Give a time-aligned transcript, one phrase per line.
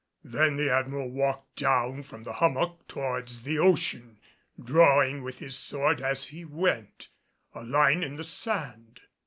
[0.23, 4.17] Then the Admiral walked down from the hummock towards the ocean,
[4.59, 7.09] drawing with his sword as he went,
[7.53, 9.01] a line in the sand!